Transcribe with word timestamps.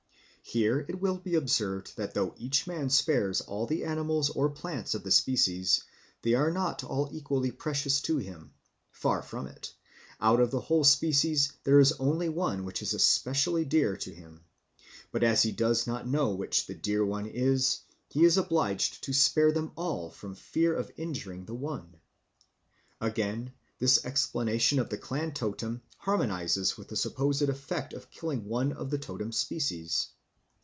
Here 0.43 0.81
it 0.89 0.99
will 0.99 1.17
be 1.17 1.35
observed 1.35 1.95
that 1.95 2.13
though 2.13 2.33
each 2.35 2.67
man 2.67 2.89
spares 2.89 3.39
all 3.39 3.65
the 3.67 3.85
animals 3.85 4.29
or 4.29 4.49
plants 4.49 4.93
of 4.93 5.03
the 5.03 5.11
species, 5.11 5.85
they 6.23 6.33
are 6.33 6.51
not 6.51 6.83
all 6.83 7.07
equally 7.13 7.51
precious 7.51 8.01
to 8.01 8.17
him; 8.17 8.51
far 8.91 9.21
from 9.21 9.47
it, 9.47 9.71
out 10.19 10.41
of 10.41 10.51
the 10.51 10.59
whole 10.59 10.83
species 10.83 11.53
there 11.63 11.79
is 11.79 11.93
only 12.01 12.27
one 12.27 12.65
which 12.65 12.81
is 12.81 13.01
specially 13.01 13.63
dear 13.63 13.95
to 13.97 14.13
him; 14.13 14.43
but 15.09 15.23
as 15.23 15.41
he 15.43 15.53
does 15.53 15.87
not 15.87 16.05
know 16.07 16.31
which 16.33 16.65
the 16.65 16.75
dear 16.75 17.05
one 17.05 17.27
is, 17.27 17.79
he 18.09 18.25
is 18.25 18.35
obliged 18.35 19.01
to 19.05 19.13
spare 19.13 19.53
them 19.53 19.71
all 19.77 20.09
from 20.11 20.35
fear 20.35 20.75
of 20.75 20.91
injuring 20.97 21.45
the 21.45 21.55
one. 21.55 21.95
Again, 22.99 23.53
this 23.79 24.03
explanation 24.03 24.79
of 24.79 24.89
the 24.89 24.97
clan 24.97 25.33
totem 25.33 25.81
harmonises 25.99 26.77
with 26.77 26.89
the 26.89 26.97
supposed 26.97 27.43
effect 27.47 27.93
of 27.93 28.09
killing 28.11 28.43
one 28.43 28.73
of 28.73 28.89
the 28.89 28.97
totem 28.97 29.31
species. 29.31 30.07